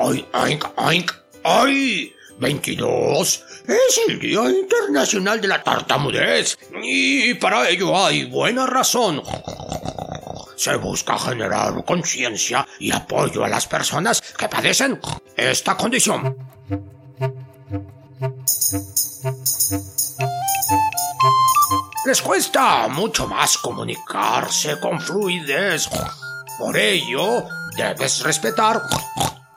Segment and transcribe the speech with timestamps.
[0.00, 1.06] ¡Ay, ay, ay, ay!
[1.44, 2.14] ¡Ay!
[2.38, 9.22] 22 es el Día Internacional de la Tartamudez y para ello hay buena razón.
[10.56, 14.98] Se busca generar conciencia y apoyo a las personas que padecen
[15.36, 16.34] esta condición.
[22.06, 25.90] Les cuesta mucho más comunicarse con fluidez.
[26.58, 27.44] Por ello,
[27.76, 28.82] debes respetar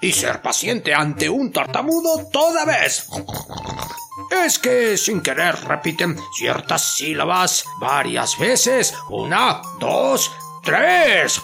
[0.03, 3.07] y ser paciente ante un tartamudo toda vez.
[4.45, 8.93] Es que sin querer repiten ciertas sílabas varias veces.
[9.09, 10.29] Una, dos,
[10.61, 11.41] tres.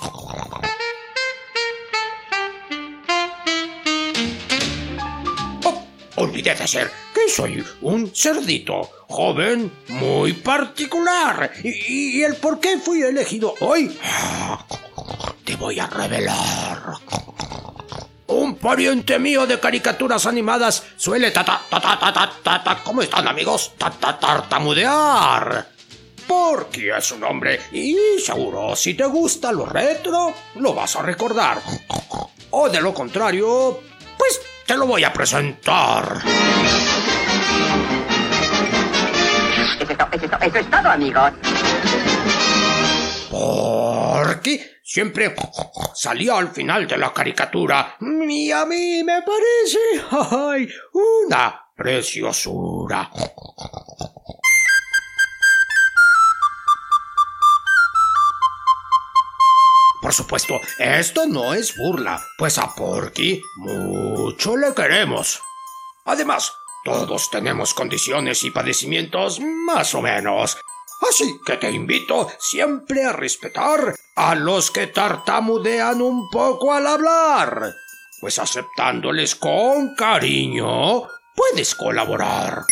[5.63, 5.85] Oh,
[6.17, 11.49] olvidé decir que soy un cerdito, joven, muy particular.
[11.63, 13.97] ¿Y, y el por qué fui elegido hoy?
[15.45, 16.97] Te voy a revelar.
[18.29, 23.73] Un pariente mío de caricaturas animadas suele tata, tata, tata, tata, ¿cómo están amigos?
[23.75, 25.67] Tata, tartamudear.
[26.27, 31.59] Porque es un hombre y seguro si te gusta lo retro, lo vas a recordar.
[32.51, 33.79] O de lo contrario,
[34.15, 36.21] pues te lo voy a presentar.
[40.41, 41.31] Eso es todo, amigos.
[43.29, 45.35] Porque siempre
[45.93, 49.79] salía al final de la caricatura y a mí me parece
[50.11, 53.09] ay, una preciosura.
[60.01, 65.41] Por supuesto, esto no es burla, pues a Porky mucho le queremos.
[66.05, 66.53] Además,
[66.85, 70.57] todos tenemos condiciones y padecimientos más o menos.
[71.09, 77.73] Así que te invito siempre a respetar a los que tartamudean un poco al hablar,
[78.21, 82.63] pues aceptándoles con cariño puedes colaborar.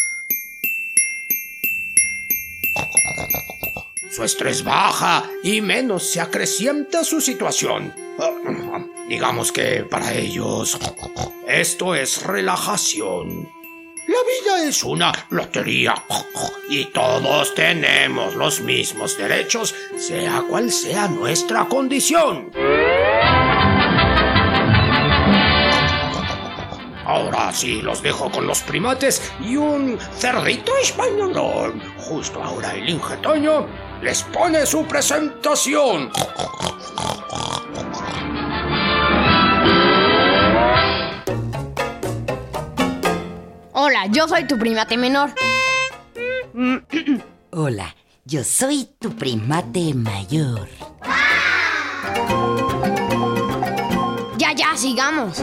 [4.12, 7.94] Su estrés baja y menos se acrecienta su situación.
[9.10, 10.78] Digamos que para ellos
[11.48, 13.57] esto es relajación.
[14.08, 15.94] La vida es una lotería
[16.70, 22.50] y todos tenemos los mismos derechos, sea cual sea nuestra condición.
[27.06, 31.82] Ahora sí los dejo con los primates y un cerdito español.
[31.98, 33.68] Justo ahora el ingetoño
[34.02, 36.12] les pone su presentación.
[43.90, 45.30] Hola, yo soy tu primate menor.
[47.52, 50.68] Hola, yo soy tu primate mayor.
[54.38, 55.42] Ya, ya, sigamos.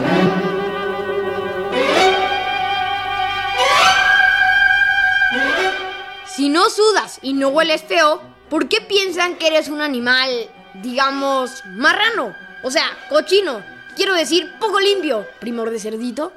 [6.27, 10.29] Si no sudas y no hueles feo, ¿por qué piensan que eres un animal,
[10.83, 12.35] digamos, marrano?
[12.63, 13.63] O sea, cochino.
[13.95, 16.31] Quiero decir, poco limpio, primor de cerdito.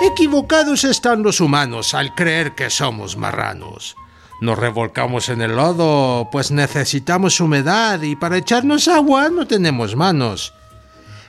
[0.00, 3.96] Equivocados están los humanos al creer que somos marranos.
[4.42, 10.52] Nos revolcamos en el lodo, pues necesitamos humedad y para echarnos agua no tenemos manos.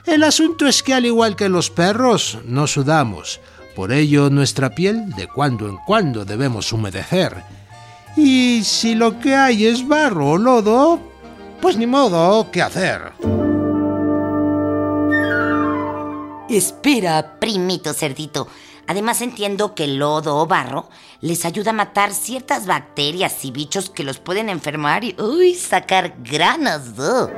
[0.04, 3.40] El asunto es que al igual que los perros, no sudamos.
[3.74, 7.42] Por ello nuestra piel de cuando en cuando debemos humedecer.
[8.16, 11.00] Y si lo que hay es barro o lodo,
[11.62, 13.12] pues ni modo, ¿qué hacer?
[16.48, 18.48] Espera, primito cerdito.
[18.86, 20.88] Además entiendo que el lodo o barro
[21.20, 26.14] les ayuda a matar ciertas bacterias y bichos que los pueden enfermar y uy, sacar
[26.20, 26.98] granas.
[26.98, 27.30] ugh.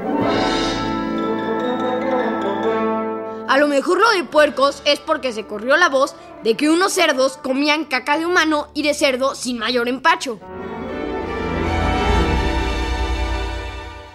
[3.48, 6.14] A lo mejor lo de puercos es porque se corrió la voz
[6.44, 10.38] de que unos cerdos comían caca de humano y de cerdo sin mayor empacho.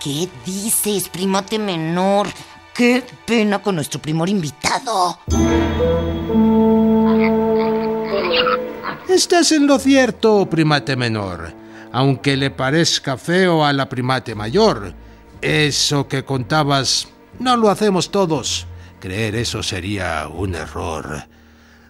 [0.02, 2.28] ¿Qué dices, primote menor?
[2.76, 5.18] Qué pena con nuestro primor invitado.
[9.08, 11.54] Estás en lo cierto, primate menor,
[11.94, 14.94] aunque le parezca feo a la primate mayor.
[15.42, 17.08] Eso que contabas
[17.40, 18.68] no lo hacemos todos.
[19.00, 21.30] Creer eso sería un error.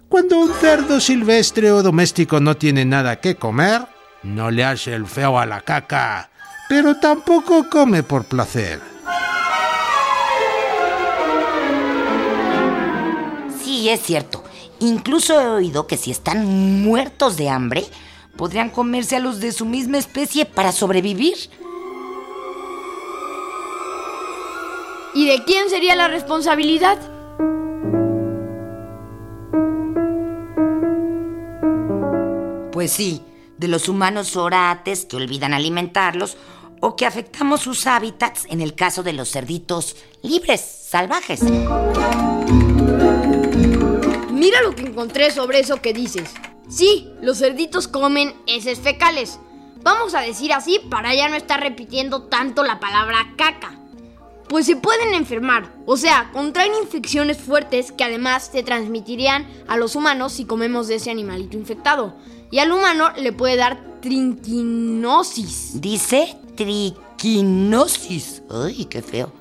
[0.08, 3.88] Cuando un cerdo silvestre o doméstico no tiene nada que comer,
[4.22, 6.30] no le hace el feo a la caca,
[6.70, 8.95] pero tampoco come por placer.
[13.66, 14.44] Sí, es cierto.
[14.80, 17.84] Incluso he oído que si están muertos de hambre,
[18.38, 21.34] podrían comerse a los de su misma especie para sobrevivir.
[25.16, 27.00] ¿Y de quién sería la responsabilidad?
[32.72, 33.24] Pues sí,
[33.58, 36.38] de los humanos orates que olvidan alimentarlos
[36.82, 41.42] o que afectamos sus hábitats en el caso de los cerditos libres, salvajes.
[44.36, 46.30] Mira lo que encontré sobre eso que dices.
[46.68, 49.40] Sí, los cerditos comen heces fecales.
[49.82, 53.80] Vamos a decir así para ya no estar repitiendo tanto la palabra caca.
[54.50, 59.96] Pues se pueden enfermar, o sea, contraen infecciones fuertes que además se transmitirían a los
[59.96, 62.14] humanos si comemos de ese animalito infectado.
[62.52, 65.80] Y al humano le puede dar trinquinosis.
[65.80, 68.44] Dice triquinosis.
[68.50, 69.32] Ay, qué feo.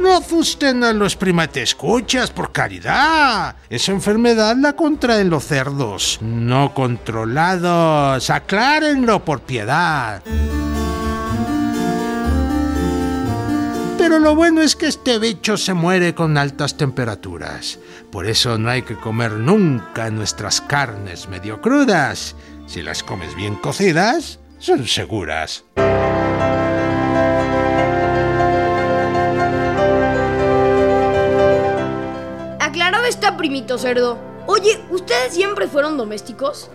[0.00, 3.56] No asusten a los primatescuchas, por caridad.
[3.68, 8.30] Esa enfermedad la contraen los cerdos, no controlados.
[8.30, 10.22] Aclárenlo por piedad.
[13.98, 17.78] Pero lo bueno es que este bicho se muere con altas temperaturas.
[18.10, 22.34] Por eso no hay que comer nunca nuestras carnes medio crudas.
[22.66, 25.64] Si las comes bien cocidas, son seguras.
[33.08, 34.18] Está, primito cerdo.
[34.46, 36.70] Oye, ¿ustedes siempre fueron domésticos?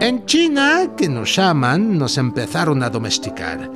[0.00, 3.70] En China, que nos llaman, nos empezaron a domesticar.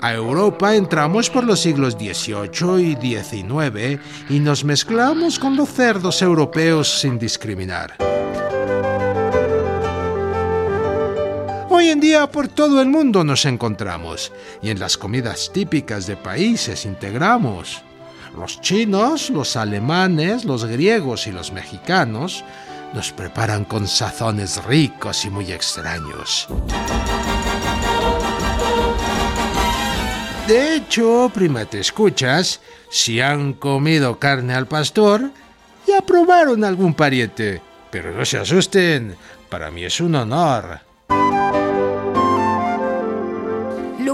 [0.00, 6.22] A Europa entramos por los siglos XVIII y XIX y nos mezclamos con los cerdos
[6.22, 8.11] europeos sin discriminar.
[11.82, 14.30] Hoy en día por todo el mundo nos encontramos
[14.62, 17.82] y en las comidas típicas de países integramos.
[18.36, 22.44] Los chinos, los alemanes, los griegos y los mexicanos
[22.94, 26.46] nos preparan con sazones ricos y muy extraños.
[30.46, 35.32] De hecho, prima, te escuchas, si han comido carne al pastor,
[35.88, 37.60] ya probaron algún pariente.
[37.90, 39.16] Pero no se asusten,
[39.50, 40.91] para mí es un honor.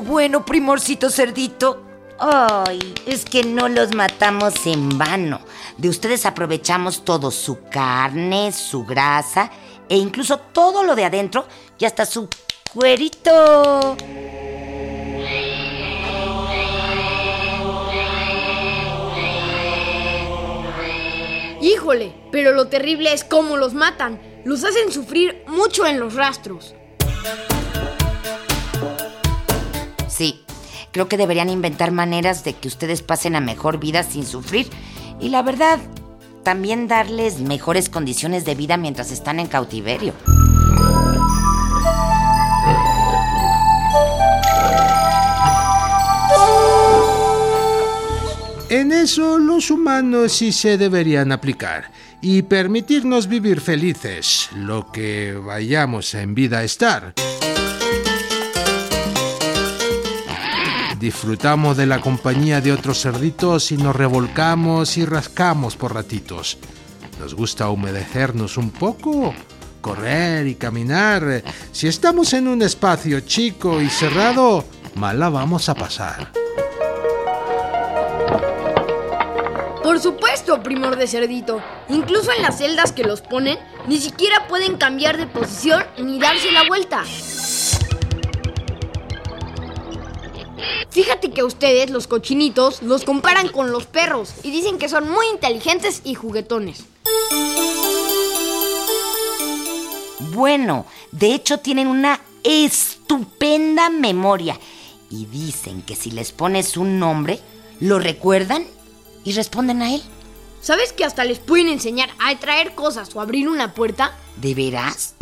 [0.00, 1.82] Bueno, primorcito cerdito.
[2.20, 5.40] Ay, es que no los matamos en vano.
[5.76, 9.50] De ustedes aprovechamos todo, su carne, su grasa
[9.88, 11.46] e incluso todo lo de adentro
[11.78, 12.28] y hasta su
[12.72, 13.96] cuerito.
[21.60, 24.20] Híjole, pero lo terrible es cómo los matan.
[24.44, 26.74] Los hacen sufrir mucho en los rastros.
[30.98, 34.66] Creo que deberían inventar maneras de que ustedes pasen a mejor vida sin sufrir.
[35.20, 35.78] Y la verdad,
[36.42, 40.12] también darles mejores condiciones de vida mientras están en cautiverio.
[48.68, 56.12] En eso los humanos sí se deberían aplicar y permitirnos vivir felices, lo que vayamos
[56.14, 57.14] en vida a estar.
[60.98, 66.58] Disfrutamos de la compañía de otros cerditos y nos revolcamos y rascamos por ratitos.
[67.20, 69.32] Nos gusta humedecernos un poco,
[69.80, 71.44] correr y caminar.
[71.70, 74.64] Si estamos en un espacio chico y cerrado,
[74.96, 76.32] mal la vamos a pasar.
[79.84, 81.62] Por supuesto, primor de cerdito.
[81.88, 86.50] Incluso en las celdas que los ponen, ni siquiera pueden cambiar de posición ni darse
[86.50, 87.04] la vuelta.
[90.98, 95.28] Fíjate que ustedes, los cochinitos, los comparan con los perros y dicen que son muy
[95.32, 96.86] inteligentes y juguetones.
[100.34, 104.58] Bueno, de hecho tienen una estupenda memoria
[105.08, 107.38] y dicen que si les pones un nombre,
[107.78, 108.66] lo recuerdan
[109.22, 110.02] y responden a él.
[110.60, 114.18] ¿Sabes que hasta les pueden enseñar a traer cosas o abrir una puerta?
[114.40, 115.14] ¿De veras?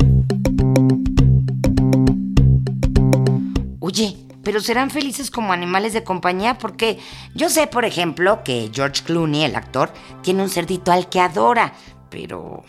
[3.81, 7.01] Oye, pero serán felices como animales de compañía porque
[7.35, 11.73] yo sé, por ejemplo, que George Clooney, el actor, tiene un cerdito al que adora,
[12.11, 12.63] pero...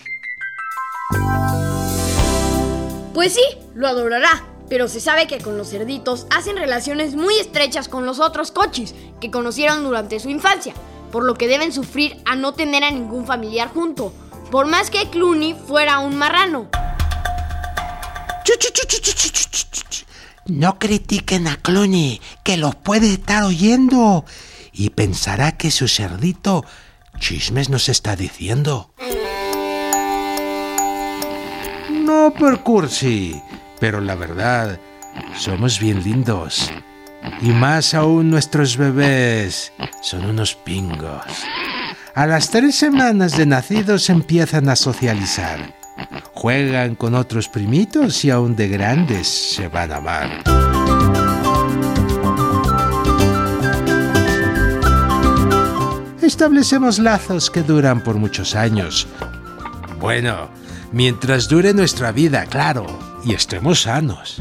[3.13, 3.43] Pues sí,
[3.75, 8.19] lo adorará, pero se sabe que con los cerditos hacen relaciones muy estrechas con los
[8.19, 10.73] otros cochis que conocieron durante su infancia,
[11.11, 14.11] por lo que deben sufrir a no tener a ningún familiar junto,
[14.49, 16.69] por más que Clooney fuera un marrano.
[20.47, 24.25] No critiquen a Clooney, que los puede estar oyendo
[24.71, 26.63] y pensará que su cerdito
[27.19, 28.91] chismes nos está diciendo.
[31.89, 33.41] No por cursi,
[33.79, 34.79] pero la verdad,
[35.35, 36.71] somos bien lindos.
[37.41, 41.25] Y más aún nuestros bebés son unos pingos.
[42.15, 45.76] A las tres semanas de nacidos empiezan a socializar.
[46.39, 50.43] Juegan con otros primitos y aún de grandes se van a amar.
[56.21, 59.07] Establecemos lazos que duran por muchos años.
[59.99, 60.49] Bueno,
[60.91, 62.85] mientras dure nuestra vida, claro,
[63.25, 64.39] y estemos sanos.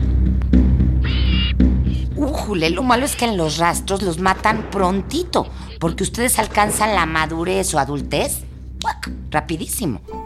[2.14, 5.46] Újule, lo malo es que en los rastros los matan prontito,
[5.80, 8.44] porque ustedes alcanzan la madurez o adultez
[8.82, 9.10] ¡guac!
[9.30, 10.25] rapidísimo.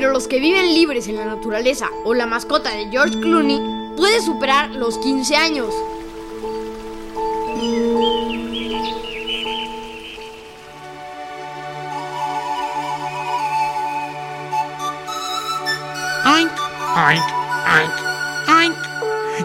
[0.00, 3.60] Pero los que viven libres en la naturaleza o la mascota de George Clooney
[3.96, 5.74] puede superar los 15 años.
[16.24, 16.52] Oink,
[16.96, 17.24] oink,
[18.56, 18.74] oink.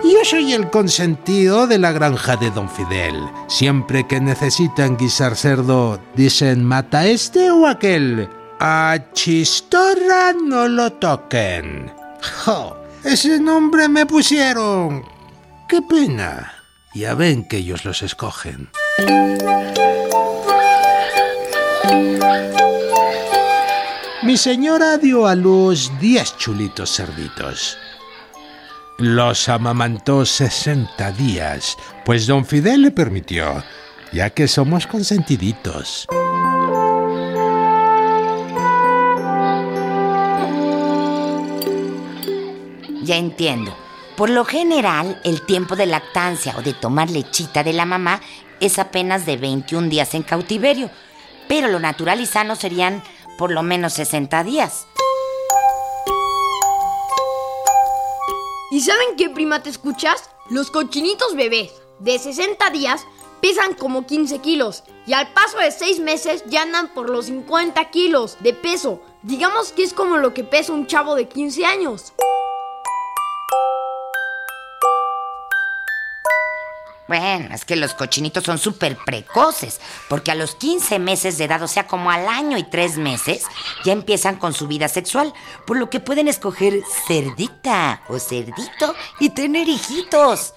[0.03, 3.15] Yo soy el consentido de la granja de Don Fidel.
[3.48, 8.29] Siempre que necesitan guisar cerdo, dicen mata este o aquel.
[8.60, 11.91] A Chistorra no lo toquen.
[12.45, 15.03] Jo, ese nombre me pusieron.
[15.67, 16.53] Qué pena.
[16.93, 18.69] Ya ven que ellos los escogen.
[24.22, 27.77] Mi señora dio a luz diez chulitos cerditos.
[29.00, 33.63] Los amamantó 60 días, pues don Fidel le permitió,
[34.13, 36.07] ya que somos consentiditos.
[43.03, 43.75] Ya entiendo.
[44.15, 48.22] Por lo general, el tiempo de lactancia o de tomar lechita de la mamá
[48.60, 50.89] es apenas de 21 días en cautiverio,
[51.50, 53.03] pero lo natural y sano serían
[53.38, 54.88] por lo menos 60 días.
[58.72, 60.29] ¿Y saben qué prima te escuchas?
[60.50, 63.05] Los cochinitos bebés de 60 días
[63.41, 67.89] pesan como 15 kilos y al paso de 6 meses ya andan por los 50
[67.89, 69.01] kilos de peso.
[69.24, 72.13] Digamos que es como lo que pesa un chavo de 15 años.
[77.07, 81.62] Bueno, es que los cochinitos son súper precoces, porque a los 15 meses de edad,
[81.62, 83.43] o sea, como al año y 3 meses,
[83.83, 85.33] ya empiezan con su vida sexual,
[85.67, 90.53] por lo que pueden escoger cerdita o cerdito y tener hijitos.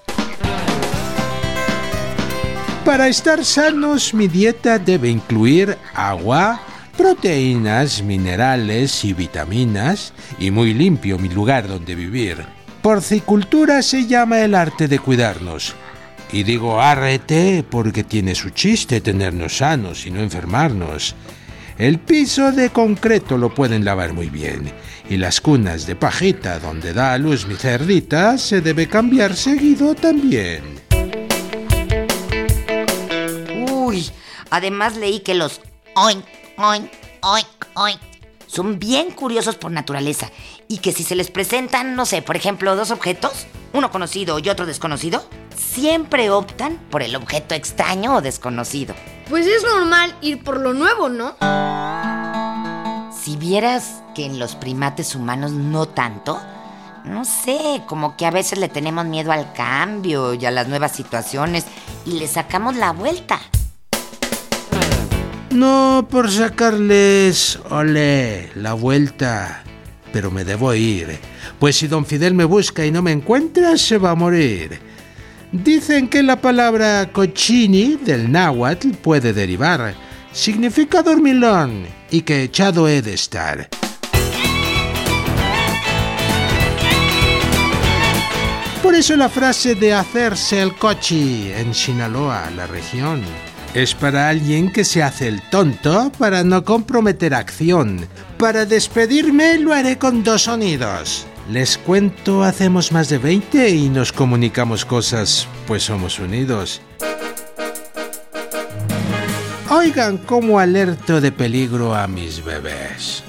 [2.84, 6.60] Para estar sanos, mi dieta debe incluir agua,
[6.96, 12.46] proteínas, minerales y vitaminas, y muy limpio mi lugar donde vivir.
[12.82, 15.74] Porcicultura se llama el arte de cuidarnos.
[16.32, 21.14] Y digo arrete porque tiene su chiste tenernos sanos y no enfermarnos.
[21.78, 24.72] El piso de concreto lo pueden lavar muy bien.
[25.08, 29.94] Y las cunas de pajita donde da a luz mi cerdita se debe cambiar seguido
[29.94, 30.62] también.
[33.70, 34.10] Uy,
[34.50, 35.60] además leí que los
[35.94, 36.24] oink,
[36.56, 36.90] oink,
[37.22, 38.15] oink, oink
[38.56, 40.30] son bien curiosos por naturaleza
[40.66, 44.48] y que si se les presentan, no sé, por ejemplo, dos objetos, uno conocido y
[44.48, 45.22] otro desconocido,
[45.54, 48.94] siempre optan por el objeto extraño o desconocido.
[49.28, 51.36] Pues es normal ir por lo nuevo, ¿no?
[53.22, 56.40] Si vieras que en los primates humanos no tanto,
[57.04, 60.92] no sé, como que a veces le tenemos miedo al cambio y a las nuevas
[60.92, 61.66] situaciones
[62.06, 63.38] y le sacamos la vuelta.
[65.56, 69.64] No por sacarles, ole, la vuelta,
[70.12, 71.18] pero me debo ir,
[71.58, 74.78] pues si don Fidel me busca y no me encuentra, se va a morir.
[75.52, 79.94] Dicen que la palabra cochini del náhuatl puede derivar,
[80.30, 83.70] significa dormilón y que echado he de estar.
[88.82, 93.22] Por eso la frase de hacerse el cochi en Sinaloa, la región,
[93.76, 98.08] Es para alguien que se hace el tonto para no comprometer acción.
[98.38, 101.26] Para despedirme lo haré con dos sonidos.
[101.50, 106.80] Les cuento, hacemos más de 20 y nos comunicamos cosas, pues somos unidos.
[109.68, 113.24] Oigan cómo alerto de peligro a mis bebés.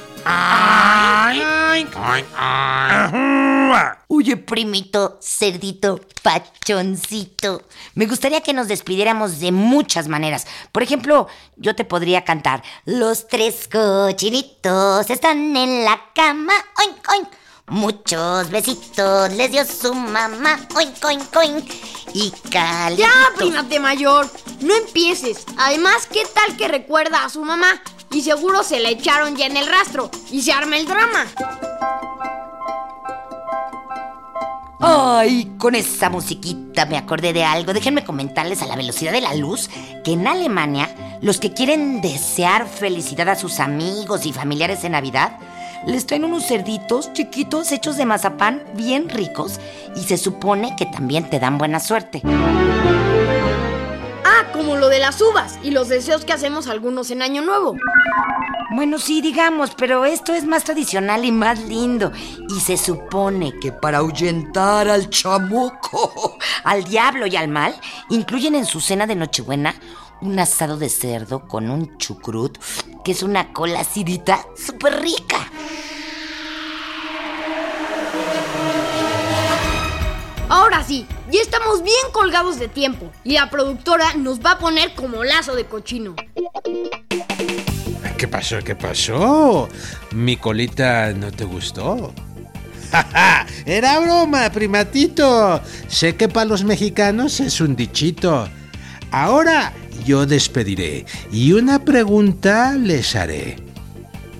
[4.07, 7.61] Oye, primito, cerdito, pachoncito.
[7.93, 10.47] Me gustaría que nos despidiéramos de muchas maneras.
[10.71, 16.53] Por ejemplo, yo te podría cantar: Los tres cochinitos están en la cama.
[16.79, 17.27] Oink, oink.
[17.67, 20.59] Muchos besitos les dio su mamá.
[20.75, 21.71] Oink, oink, oink.
[22.13, 23.07] Y calientito.
[23.07, 24.29] Ya, primate mayor,
[24.61, 25.45] no empieces.
[25.57, 27.81] Además, ¿qué tal que recuerda a su mamá?
[28.11, 31.25] Y seguro se la echaron ya en el rastro y se arma el drama.
[34.79, 37.73] Ay, con esa musiquita me acordé de algo.
[37.73, 39.69] Déjenme comentarles a la velocidad de la luz
[40.03, 45.39] que en Alemania los que quieren desear felicidad a sus amigos y familiares en Navidad
[45.85, 49.59] les traen unos cerditos chiquitos hechos de mazapán bien ricos
[49.95, 52.21] y se supone que también te dan buena suerte.
[54.57, 57.75] Como lo de las uvas y los deseos que hacemos algunos en Año Nuevo.
[58.71, 62.11] Bueno, sí, digamos, pero esto es más tradicional y más lindo.
[62.49, 67.75] Y se supone que para ahuyentar al chamuco, al diablo y al mal,
[68.09, 69.75] incluyen en su cena de Nochebuena
[70.21, 72.57] un asado de cerdo con un chucrut,
[73.05, 75.51] que es una cola acidita súper rica.
[80.77, 80.89] Ahora
[81.31, 85.55] ya estamos bien colgados de tiempo y la productora nos va a poner como lazo
[85.55, 86.15] de cochino.
[88.15, 88.59] ¿Qué pasó?
[88.63, 89.69] ¿Qué pasó?
[90.11, 92.13] ¿Mi colita no te gustó?
[92.91, 95.59] ¡Ja, Era broma, primatito.
[95.87, 98.47] Sé que para los mexicanos es un dichito.
[99.09, 99.73] Ahora
[100.05, 103.55] yo despediré y una pregunta les haré.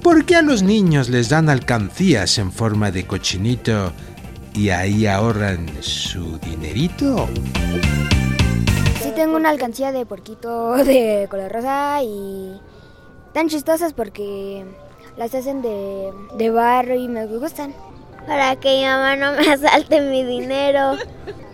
[0.03, 3.91] ¿Por qué a los niños les dan alcancías en forma de cochinito
[4.58, 7.28] y ahí ahorran su dinerito?
[9.02, 12.60] Sí tengo una alcancía de porquito de color rosa y
[13.34, 14.65] tan chistosas porque
[15.15, 17.74] las hacen de, de barro y me gustan.
[18.26, 20.98] Para que mi mamá no me asalte mi dinero.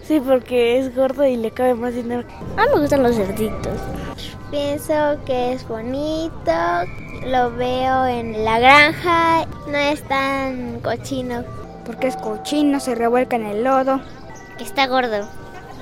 [0.03, 2.23] Sí, porque es gordo y le cabe más dinero.
[2.55, 3.79] A mí me gustan los cerditos.
[4.49, 4.93] Pienso
[5.25, 6.51] que es bonito,
[7.25, 11.43] lo veo en la granja, no es tan cochino.
[11.85, 14.01] Porque es cochino, se revuelca en el lodo.
[14.59, 15.27] Está gordo.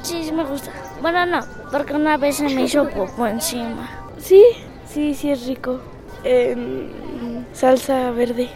[0.02, 0.72] Sí, sí me gusta.
[1.02, 1.40] Bueno, no,
[1.72, 3.90] porque una vez se me hizo popo encima.
[4.20, 4.44] Sí,
[4.92, 5.80] sí, sí es rico.
[6.24, 6.90] Eh,
[7.54, 8.50] salsa verde.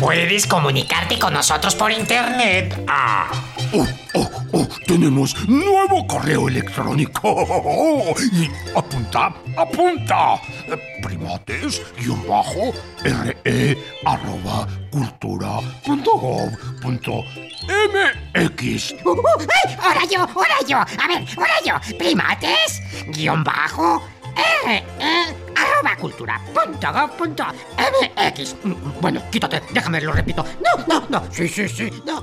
[0.00, 2.84] Puedes comunicarte con nosotros por internet.
[2.86, 3.30] Ah,
[3.72, 8.14] oh, oh, oh, tenemos nuevo correo electrónico.
[8.32, 10.40] Y apunta, apunta.
[11.04, 17.22] Primates, guion bajo, re, arroba, cultura, punto gov, punto
[17.68, 18.94] mx.
[19.04, 19.22] Uh,
[19.64, 20.78] ay, ahora yo, ahora yo.
[20.78, 21.98] A ver, ahora yo.
[21.98, 24.02] Primates, guion bajo,
[24.64, 24.82] re,
[25.54, 28.56] arroba cultura punto gov punto mx.
[29.00, 30.42] Bueno, quítate, déjame, lo repito.
[30.64, 31.22] No, no, no.
[31.30, 32.22] Sí, sí, sí, no.